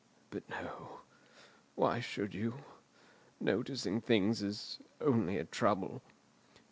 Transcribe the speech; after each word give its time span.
"But, 0.31 0.49
no—why 0.49 1.99
should 1.99 2.33
you? 2.33 2.55
Noticing 3.39 4.01
things 4.01 4.41
is 4.41 4.79
only 4.99 5.37
a 5.37 5.45
trouble. 5.45 6.01